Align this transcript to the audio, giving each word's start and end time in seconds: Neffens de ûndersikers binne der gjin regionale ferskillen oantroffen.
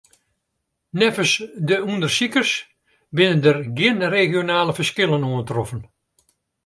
Neffens 0.99 1.33
de 1.67 1.75
ûndersikers 1.91 2.51
binne 3.15 3.37
der 3.43 3.57
gjin 3.77 3.99
regionale 4.15 4.73
ferskillen 4.75 5.27
oantroffen. 5.29 5.81